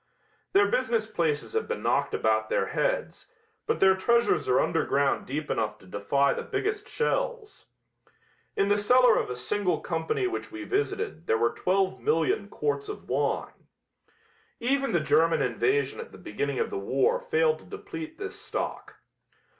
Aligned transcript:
Their 0.53 0.65
business 0.67 1.05
places 1.05 1.53
have 1.53 1.67
been 1.67 1.83
knocked 1.83 2.15
about 2.15 2.49
their 2.49 2.65
heads, 2.69 3.31
but 3.67 3.79
their 3.79 3.93
treasures 3.93 4.49
are 4.49 4.59
underground 4.59 5.27
deep 5.27 5.51
enough 5.51 5.77
to 5.77 5.85
defy 5.85 6.33
the 6.33 6.41
biggest 6.41 6.87
shells. 6.89 7.67
In 8.55 8.67
the 8.67 8.79
cellar 8.79 9.15
of 9.19 9.29
a 9.29 9.35
single 9.35 9.79
company 9.79 10.25
which 10.25 10.51
we 10.51 10.63
visited 10.63 11.27
there 11.27 11.37
were 11.37 11.53
12,000,000 11.53 12.49
quarts 12.49 12.89
of 12.89 13.07
wine. 13.09 13.67
Even 14.59 14.89
the 14.89 14.99
German 15.01 15.43
invasion 15.43 15.99
at 15.99 16.11
the 16.11 16.17
beginning 16.17 16.57
of 16.57 16.71
the 16.71 16.79
war 16.79 17.19
failed 17.19 17.59
to 17.59 17.65
deplete 17.65 18.17
this 18.17 18.35
stock. 18.41 18.95